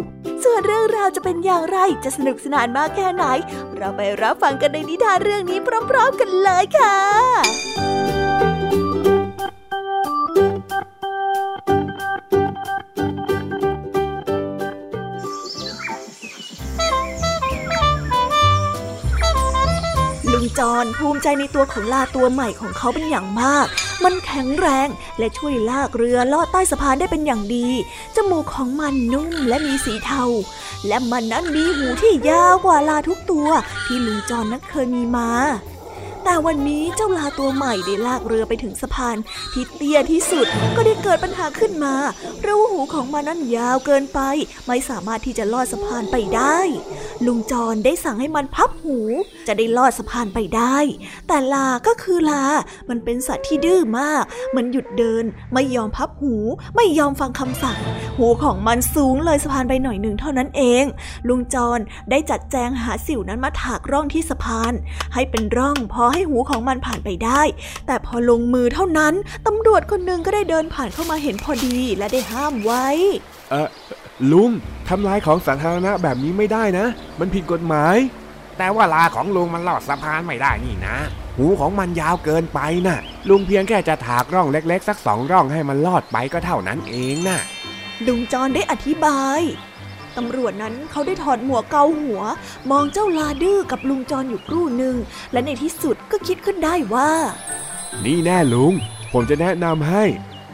[0.43, 3.25] ส่วนเรื่องราวจะเป็นอย่างไรจะสนุกสนานมากแค่ไหน
[3.75, 5.59] เราไปรับฟังกันในนิทานเรื่องนี้
[5.89, 6.97] พร้อมๆกันเลยค่ะ
[20.31, 23.67] ลุงจอนภูมิใจในตัวของลาตัวใหม่ของเขาเป็นอย่างมาก
[24.03, 24.87] มันแข็งแรง
[25.19, 27.67] และช่วยลากเรือลอดใต้สะพานได้เป็นอย่างดี
[28.15, 30.23] จมูกของมันนุ่มและมีสีเทา
[30.87, 33.47] และมันนั้นมีหูที่ยาวกว่าลาทุกตัว
[33.85, 35.29] ที่ลุงจอนนั้นเคยมีมา
[36.29, 39.17] แต่วันนี้เจ้าลาตัวใหม่ได้ลากเรือไปถึงสะพาน
[39.53, 41.95] ที่เตี้ยที่สุดก็ได้เกิดปัญหาขึ้นมา
[42.39, 44.19] เพราะหูของมันนั้นยาวเกินไป
[44.67, 46.57] ไม่สามารถที่จะลอดสะพานไปได้
[47.25, 48.97] ลุงจอนได้สั่งให้มันพับหู
[49.47, 50.77] จะได้ลอดสะพานไปได้
[51.27, 52.45] แต่ลาก็คือลา
[52.89, 54.23] มันเป็นสัตว์ที่ดื้อมาก
[54.55, 56.35] มันหยุดเดิน ไม่ยอมพับหู
[56.75, 57.79] ไม่ยอมฟังคำสั่ง
[58.17, 60.83] หูของมันสูงเลยสะพานไปหน่อยหนึ่งเท่านั้นเอง
[61.27, 64.73] ลุงจอนได้จัดแจงหาสิวนั้นมาถากร่องที่สะพาน
[65.13, 67.41] ให้เป็นร่องพอให้หูของมันผ่านไปได้
[67.87, 69.13] แต่พอลงมือเท่านั้น
[69.47, 72.85] ตำรวจคนหนึ่งก็ได้เดินผ่านเข้ามาเห็นพอดีและได้ห้ามไว้
[73.51, 73.67] เออ
[74.31, 74.51] ลุง
[74.89, 76.85] ทำลายของสาธารณะแบบนี้ไม่ได้นะ
[77.19, 77.95] มันผิดกฎหมาย
[78.57, 80.97] แต่ว่าลาของลุงมันลอดสะพานไม่ได้นี่นะ
[81.37, 82.99] หูของมันยาวเกินไปนะ่ะ
[83.29, 87.39] ลุงเพียงแค่จะถากร่องเล็ก ๆ สักสองร่องให้มันลอดไปก็เท่านั้นเองน่ะ
[88.07, 89.41] ลุงจอนได้อธิบาย
[90.17, 92.21] ตำรวจนั้นเขาได้ถอดหมวกเกาหัว
[92.71, 94.95] มองเจ้าลาดื้อกับลุงจอนอยู่ครู่หนึ่ง
[95.31, 97.11] และในที่สุดก็คิดขึ้นได้ว่า
[98.05, 98.73] นี่แน่ลุง
[99.13, 100.03] ผมจะแนะนำให้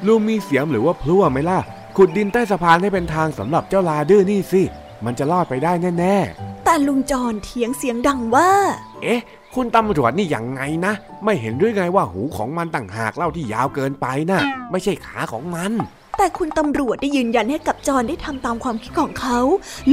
[0.08, 1.60] ลุงมีเสียมหรือว่าพลั่วไหมล่ะ
[1.98, 4.62] ขุดดินใต้สะพานให้เป็นทางสำหรับเจ้าลาดื้อนี่สิ
[5.06, 6.18] มันจะลอดไปได้แน่
[6.66, 9.22] แต่ลุงจอนเถียงเสียงดังว่าๆเอ๊ะ
[9.56, 15.72] คุณตำรวจนี่ยังไงนะ ไม่เห็นด้วยไงว่าหูของมันต่างหากเล่าที่ยาวเกินไปนะ่ะ ไม่ใช่ขาของมัน
[16.18, 19.40] แต่คุณตำรวจได้ยืนยันให้กับจอนได้ทำตามความคิดของเขา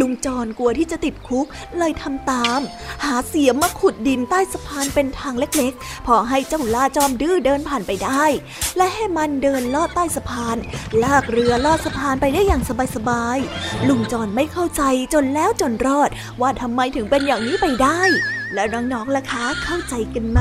[0.00, 1.46] ลุงจอนกลัวที่จะติดคุก
[1.78, 2.60] เลยทำตาม
[3.04, 8.24] หาเสียมมาขุดดินใต้สะพานเป็นทางเล็กๆ พอให้เจ้าลาจอมดื้อเดินผ่านไปได้
[8.76, 10.56] และให้มันเดินลอดใต้สะพาน
[11.02, 12.62] ลากเรือลอดสะพานไปได้อย่าง
[12.96, 14.82] สบายๆ ลุงจอนไม่เข้าใจ
[15.14, 18.00] จนแล้วจนรอด ว่าทำไมถึงเป็นอย่างนี้ไปได้
[18.54, 20.40] แล้วน้องๆล่ะคะเข้าใจกันไหม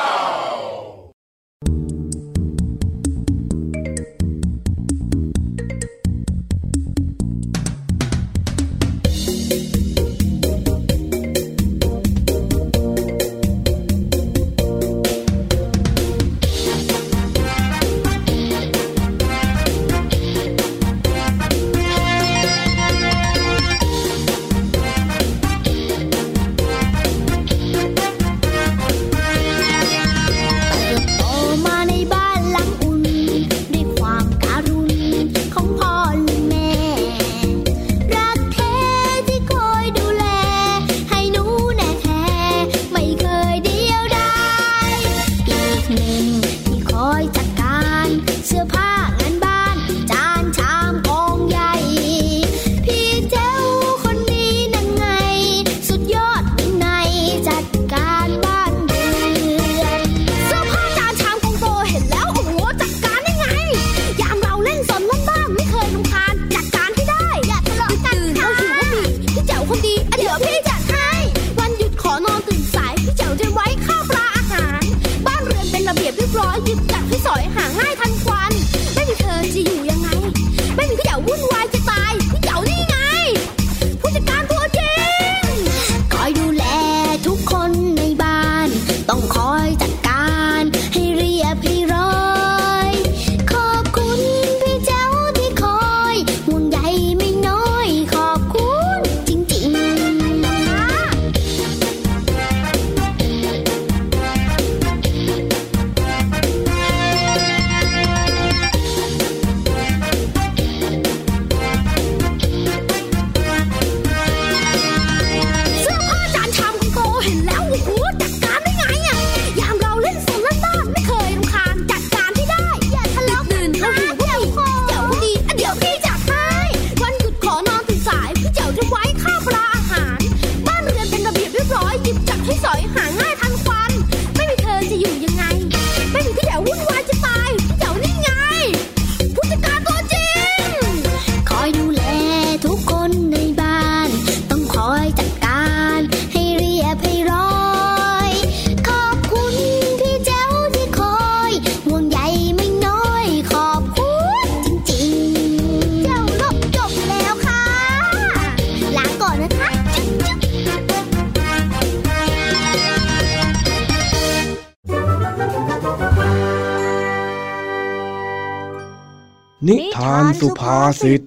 [170.91, 171.21] สุภาษิต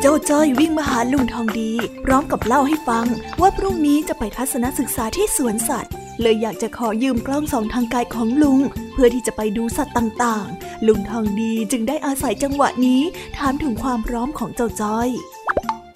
[0.00, 1.72] เจ้าจ้อยวิ่งมาหาลุงทองดี
[2.04, 3.06] พร้อมกับเล่าให้ฟัง
[3.40, 8.60] ว่าพรุ่งนี้จะไปทัศนศึกษาที่สวนสัตว์ เลยอยากจะขอยืมกล้องส่องทางกายของลุง
[8.92, 13.00] เพื่อที่จะไปดูสัตว์ต่างๆ ลุงทองดีจึงได้อาศัยจังหวะนี้
[13.36, 15.08] ถามถึงความพร้อมของเจ้าจ้อย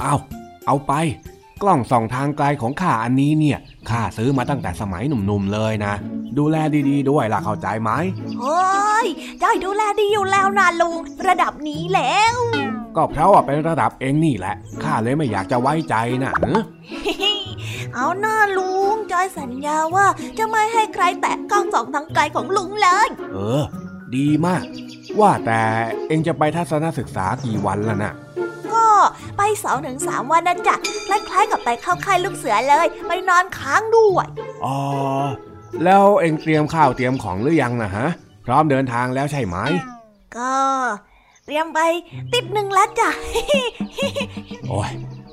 [0.01, 0.14] เอา
[0.66, 0.93] เอาไป
[1.62, 3.58] กล้องส่องทางไกลของข้าอันนี้เนี่ย
[3.90, 5.94] ข้าซื้อมาตั้งแต่สมัยหนุ่มๆเลยนะ
[6.38, 6.56] ดูแล
[6.88, 7.90] ดีๆด้วยล่ะเข้าใจไหม
[8.40, 8.60] โอ้
[9.04, 9.06] ย
[9.42, 10.96] จ้อยดูแลดีอยู่แล้วนะลุง
[11.28, 12.36] ระดับนี้แล้ว
[12.96, 16.62] ก็เพราะว่าเป็นระดับเองนี่แหละข้าเลยไม่อยากจะไว้ใจนะเนอะ
[17.94, 20.06] เอาหน้าลุงจอยสัญญาว่า
[20.38, 23.62] จะไม่ให้ใครแตะกล้องส่องทางไกลของลุงเลย เออ
[24.16, 24.62] ดีมาก
[25.20, 25.60] ว่าแต่
[26.08, 28.21] เองจะไปทัศนศึกษากี่วันล่ะนะก็
[29.36, 30.76] ไปสองถึงสามวันนะจ๊ะ
[31.09, 34.26] คล้ายๆกับไปเข้าค่ายลูกเสือเลย ไปนอนค้างด้วย
[34.64, 34.78] อ๋อ
[35.84, 38.07] แล้วเองเตรียมข้าวเตรียมของหรือยังนะฮะ
[38.44, 39.57] พร้อมเดินทางแล้วใช่ไหม
[40.36, 40.55] ก็
[41.44, 41.80] เตรียมไป
[42.32, 43.11] ติดหนึ่งแล้วจ้ะ
[44.68, 44.90] โอ้ย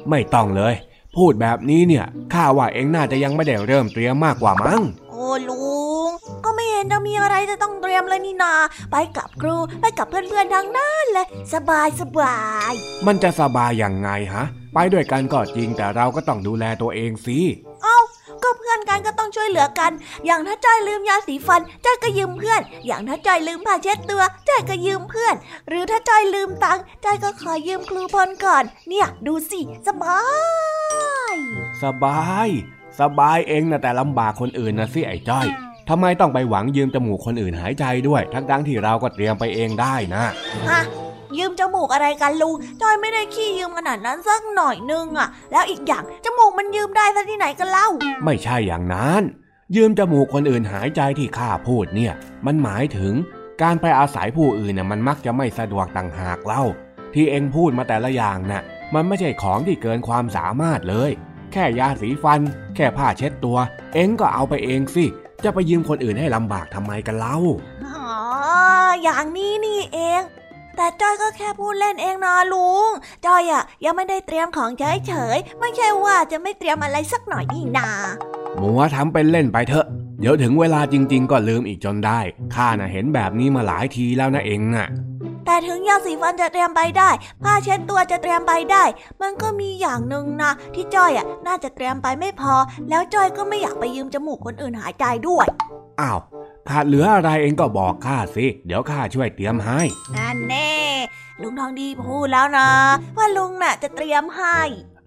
[0.09, 0.73] ไม่ต้องเลย
[1.15, 5.55] พูดแบบนี้เนี่ยข้าว่าเองน่าจะยังไม่ได้เริ่มเตรียมมากกว่ามั้งโอ้ลุ
[5.98, 5.98] ง
[6.45, 8.53] ก็ไม่เห็นจะมีอะไรจะต้องเตรียมเลยนี่นา
[8.91, 12.39] ไปกับครูไปกับเพื่อนๆทั้งนั้นเลย สบายสบา
[12.71, 12.73] ย
[13.07, 17.39] มันจะสบายยังไงฮะ ไปด้วยกันก็จริงแต่เราก็ต้องดูแลตัวเองสิ
[17.83, 17.99] เอ้า
[18.43, 19.91] ก็ก็เพื่อนกันก็ต้องช่วยเหลือกัน
[20.25, 25.35] อย่างถ้าจ้อยลืมยาสีฟันจ้อยก็ยืมเพื่อน อย่างถ้าจ้อยลืมผ้าเช็ดตัวจ้อยก็ยืมเพื่อน
[25.69, 30.19] หรือถ้าจ้อยลืมตังจ้อยก็ขอยืมครูพลก่อน เนี่ยดูสิสบา
[31.33, 31.35] ย
[31.83, 32.49] สบาย
[32.99, 35.47] สบายเองนะแต่ลำบากคนอื่นนะสิไอ้จ้อย
[35.89, 40.25] ทำไมต้องไปหวังยืมจมูกคนอื่นหายใจด้วย ทั้งดังที่เราก็เตรียมไปเองได้นะ
[40.69, 40.81] ฮะ
[41.37, 47.87] ยืมจมูกอะไรกันลุงจอยไม่ได้ขี้ยืมขนาดนั้นสักหน่อยนึงอะแล้วอีกอย่างจมูกมันยืมได้ซะที่ไหนกันเล่า
[48.25, 49.21] ไม่ใช่อย่างนั้น
[49.75, 52.13] ยืมจมูกคนอื่นหายใจที่ข้าพูดเนี่ย
[52.45, 53.13] มันหมายถึง
[53.61, 56.63] การไปอาศัยผู้อื่นน่ะมันมักจะไม่สะดวกต่างหากเล่า
[57.13, 58.63] ที่เองพูดมาแต่ละอย่างน่ะ
[58.93, 61.11] มันไม่ใช่ของที่เกินความสามารถเลย
[61.51, 62.39] แค่ยาสีฟัน
[62.75, 63.57] แค่ผ้าเช็ดตัว
[63.93, 65.05] เองก็เอาไปเองสิ
[65.43, 67.37] จะไปยืมคนอื่นให้ลำบากทำไมกันเล่า
[67.85, 68.05] อ๋อ
[69.03, 70.21] อย่างนี้นี่เอง
[70.75, 72.89] แต่จ้อยก็แค่พูดเล่นเองนะลุง
[73.25, 77.89] จ้อยอะยังไม่ได้เตรียมของเฉยๆ ไม่ใช่ว่าจะไม่เตรียมอะไรสักหน่อยนี่นา
[78.61, 79.85] มัวทำเป็นเล่นไปเถอะ
[80.19, 82.19] เดี๋ยวถึงเวลาจริง ๆ ก็ลืมอีกจนได้
[82.55, 84.87] ข้าน่ะเห็นแบบนี้มาหลายทีแล้วนะเองน่ะ
[85.49, 87.09] แต่ถึงยาสีฟันจะเตรียมไปได้
[87.43, 88.83] ผ้าเช็ดตัวจะเตรียมไปได้
[89.21, 92.53] มันก็มีอย่างหนึ่งนะที่จ้อยอะน่าจะเตรียมไปไม่พอ
[92.89, 95.45] แล้วจ้อยก็ไม่อยากไปยืมจมูกคนอื่นหายใจด้วย
[96.01, 96.19] อ้าว
[96.69, 99.81] ขาดเหลืออะไรเองก็บอกข้าสิ เดี๋ยวข้าช่วยเตรียมให้
[100.15, 100.71] นั่นแน่
[101.41, 102.69] ลุงทองดีพูดแล้วนะ
[103.17, 104.59] ว่าลุงน่ะจะเตรียมให้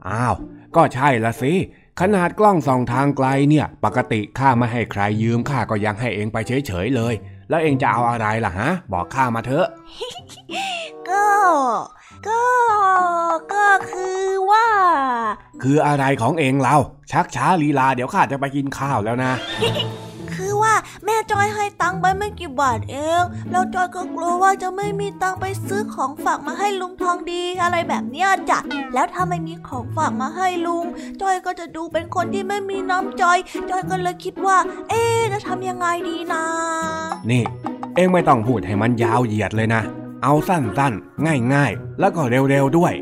[0.09, 0.35] อ้าว
[0.77, 1.53] ก็ใช่ละสิ
[2.01, 7.15] ขนาดกล้องส่องทางไกลเนี่ย ปกติข้าไม่ให้ใครยืมข้าก็ยังให้เองไปเฉยๆเลย
[7.53, 9.67] แล้วเองจะเอาอะไรล่ะฮะ บอกข้ามาเถอะ
[11.11, 11.29] ก็
[12.29, 12.43] ก็
[13.55, 14.69] ก็คือว่า
[15.63, 16.77] คืออะไรของเองเรา
[17.13, 19.33] ชักช้าลีลาเดี๋ยวข้าจะไปกินข้าวแล้วนะ
[20.43, 20.75] คือว่า
[21.05, 28.59] แม่จอยให้ตังค์ไปไม่กี่บาทเองแล้วจอยก็กลัวว่าจะไม่มีตังค์ไปซื้อของฝากมาให้ลุงทองดีอะไรแบบเนี้ยจ้ะ
[28.95, 30.85] แล้วถ้าไม่มีของฝากมาให้ลุง
[31.21, 33.25] จอยก็จะดูเป็นคนที่ไม่มีน้ำใจ
[33.71, 34.57] จอยก็เลยคิดว่า
[34.89, 36.45] เอ๊ะจะทำยังไงดีนะ
[37.31, 37.43] นี่
[37.95, 39.83] เองไม่ต้องพูดให้มันยาวเหยียดเลยนะ
[40.23, 42.93] เอาสั้นๆ ง่ายๆ แล้วก็เร็วๆด้วย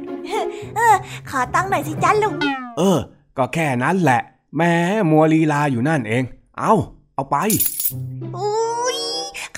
[0.77, 0.97] เออ
[1.31, 2.35] ขอตังค์หน่อยสิจ้าลุง
[2.79, 2.99] เออ
[3.37, 4.21] ก็แค่นั้นแหละ
[4.57, 4.73] แม้
[5.11, 6.25] มัวลีลาอยู่นั่นเอง
[6.59, 6.75] เอา
[7.21, 7.43] เอาไป
[8.37, 8.99] อุ้ย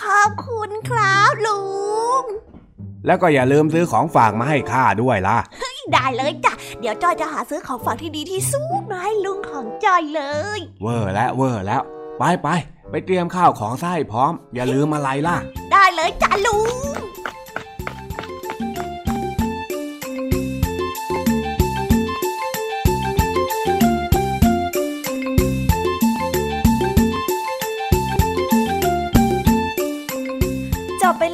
[0.02, 1.60] ขอบคุณครับลุ
[2.20, 2.22] ง
[3.06, 5.38] แล้วก็อย่าลืมซื้อของฝากมาให้ข้าด้วยล่ะ
[5.92, 10.22] ได้เลยจ้ะ เดี๋ยวจอยจะหาซื้อของฝากที่ดีที่สุดมาให้ลุงของจอยเล
[10.58, 11.82] ย เวอร์แล้วเวอร์แล้ว
[12.18, 12.48] ไปไป
[12.90, 15.36] ไปเตรียมข้าวของไส้พร้อม อย่าลืมอะไรล่ะ
[15.72, 16.96] ได้เลยจ้ะลุง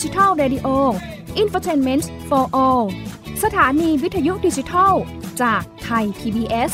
[0.00, 0.68] ดิจิทัล Radio
[1.42, 2.84] Infotainment for All
[3.44, 4.94] สถานีวิทยุดิจิทัล
[5.42, 6.72] จากไทย PBS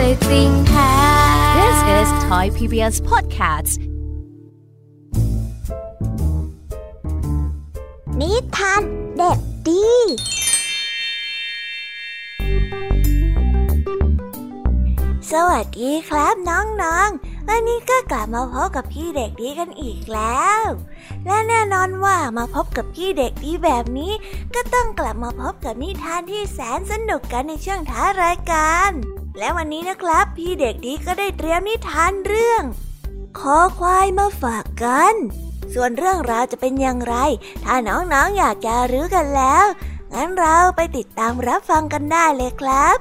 [0.00, 0.92] ใจจริงแท้
[1.58, 3.72] This is Thai PBS Podcast
[8.20, 8.82] นิทาน
[9.16, 9.38] เด็ก
[9.68, 9.88] ดี
[15.32, 20.62] สวัสดีครับน้องๆ วันนี้ก็กลับมาพบกับพี่เด็กดีกันอีกแล้ว
[21.26, 24.12] และแน่นอนว่ามาพบกับพี่เด็กดีแบบนี้
[24.54, 28.92] ก็ต้องกลับมาพบกับนิทานที่แสนสนุกกันในช่วงท้ายรายการ
[29.38, 32.62] และวันนี้นะครับ พี่เด็กดีก็ได้เตรียมนิทานเรื่อง
[33.38, 35.14] ขอควายมาฝากกัน
[35.74, 37.14] ส่วนเรื่องราวจะเป็นอย่างไร
[37.64, 39.66] ถ้าน้องๆออยากจะรู้กันแล้ว
[40.12, 42.98] งั้นเราไปติดตามรับฟังกันได้เลยครับ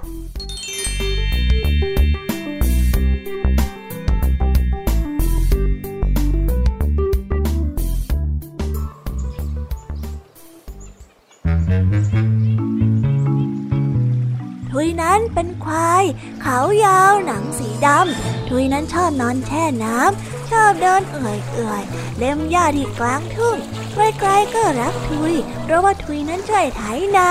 [14.88, 16.03] ยนั้นเป็นควาย
[16.41, 21.83] เขายาวหนังสีดำทุยนั้นชอบนอนแช่น้ำชอบเดินเอื่อยเอื่อย
[22.17, 23.57] เล็มหญ้าที่กลางทุ่ง
[23.93, 25.33] ไกลๆก็รักทุย
[25.63, 26.83] เพราะว่าทุยนั้นช่วยไถ
[27.17, 27.29] นา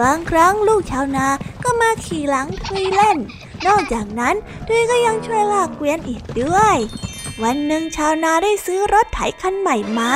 [0.00, 1.26] บางครั้งลูกชาวนา
[1.64, 3.18] ก็มาขี่หลังทุยเล่น
[3.66, 4.34] นอกจากนั้น
[4.68, 6.76] ทุยก็ยังช่วยลากเกวียนอีกด้วย
[7.42, 10.12] วันหนึ่งชาวนาได้ซื้อรถไถคันใหม่มา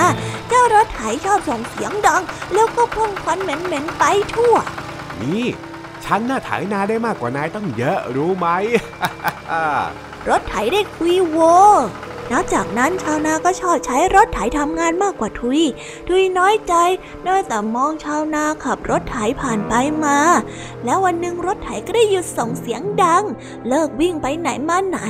[0.48, 2.22] เจ้ารถไถชอบส่งเสียงดัง
[2.54, 4.54] แล้วก็พ่นควันเหม็นๆไปทั่ว
[5.22, 5.46] นี่
[6.12, 8.46] ฉันน่าไถนาได้มากกว่านายตั้งเยอะรู้ไหม
[10.28, 11.38] รถไถได้คุยโว
[12.32, 15.60] นอกจากนั้นชาวนาก็ชอบใช้รถไถทำงานมากกว่าทุย
[16.08, 16.74] ทุยน้อยใจ
[17.24, 20.18] ได้แต่มองชาวนาขับรถไถผ่านไปมา
[20.84, 23.24] แล้ววันหนึ่งรถไถก็ได้หยุดส่งเสียงดัง
[23.68, 25.00] เลิกวิ่งไปไหนมาไหน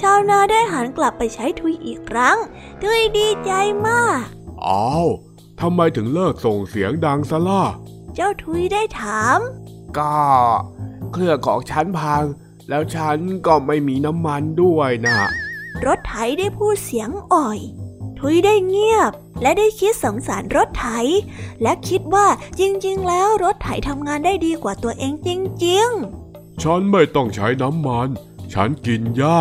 [0.00, 2.36] ชาวนาได้หันกลับไปใช้ทุยอีกครั้ง
[2.82, 3.52] ทุยดีใจ
[3.86, 4.22] มาก
[4.66, 5.06] อ้าว
[5.60, 7.64] ทำไมถึงเลิกส่งเสียงดังซะล่ะ
[8.14, 9.40] เจ้าทุยได้ถาม
[9.98, 10.12] ก็
[11.12, 12.24] เครื่องของฉันพัง
[12.68, 15.18] แล้วฉันก็ไม่มีน้ำมันด้วยนะ
[15.86, 17.60] รถไถได้พูดเสียงอ่อย
[18.18, 20.86] ทุยได้เงียบ และได้คิดสงสารรถไถ
[21.62, 22.26] และคิดว่า
[22.58, 25.28] จริง ๆ แล้วรถไถทำงานได้ดีกว่าตัวเองจ
[25.66, 25.88] ริง
[26.62, 28.08] ฉันไม่ต้องใช้น้ำมัน
[28.54, 29.40] ฉันกินหญ้า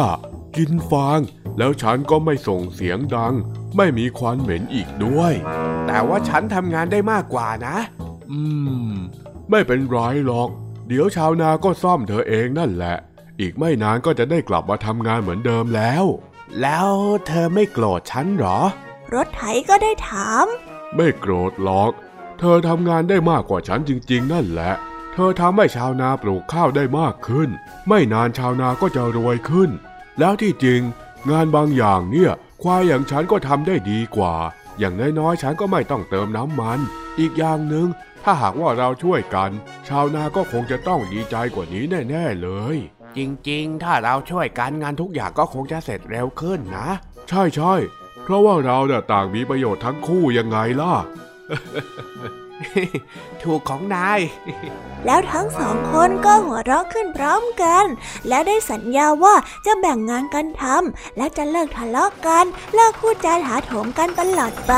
[0.57, 1.19] กินฟาง
[1.57, 3.33] แล้วฉันก็ไม่ส่งเสียงดัง
[3.77, 5.33] ไม่มีควันเหม็นอีกด้วย
[5.87, 7.77] แต่ว่าฉันทำงานได้มากกว่านะ
[8.31, 8.41] อื
[8.91, 8.93] ม
[9.55, 10.49] ไม่เป็นไรหรอก
[10.87, 12.95] เดี๋ยวชาวนาก็ซ่อมเธอเองนั่นแหละ
[13.41, 16.05] อีกไม่นานก็จะได้กลับมาทำงานเหมือนเดิมแล้ว
[16.61, 16.89] แล้ว
[17.27, 20.45] เธอไม่โกรธฉันเหรอๆรถไถก็ได้ถาม
[20.95, 21.91] ไม่โกรธหรอก
[22.39, 24.71] เธอทำงานได้มากกว่าฉันจริง ๆ นั่นแหละ
[25.13, 27.49] เธอทำให้ชาวนาปลูกข้าวได้มากขึ้น
[27.89, 29.69] ไม่นานชาวนาก็จะรวยขึ้น
[30.19, 30.81] แล้วที่จริง
[31.29, 32.31] งานบางอย่างเนี่ย
[32.61, 34.35] ควายอย่างฉันก็ทำได้ดีกว่า
[34.79, 36.79] อย่างน้อยๆ ฉันก็ไม่ต้องเติมน้ำมัน
[37.19, 37.87] อีกอย่างหนึ่ง
[38.23, 39.51] ถ้าหากว่าเราช่วยกัน
[39.87, 42.77] ชาวนาก็คงจะต้องดีใจกว่านี้แน่ๆเลย
[43.17, 43.19] จ
[43.49, 46.89] ริงๆ ถ้าเราช่วยกันงานทุกอย่างก็คงจะเสร็จเร็วขึ้นนะ
[47.29, 47.73] ใช่ใช่
[48.23, 50.93] เพราะว่าเราเนี่ยต่างมีประโยชน์ทั้งคู่ยังไงล่ะ
[53.43, 54.19] ถูกของนาย
[55.05, 57.85] แล้วทั้งสองคนก็หัวเราะขึ้นพร้อมกัน
[58.27, 62.45] และได้สัญญาว่าจะแบ่งงานกันทำและจะเลิกทะเลาะกัน
[62.75, 64.73] เลิกพูดจาถาโถมกันตลอดไป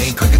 [0.00, 0.39] ain't quicker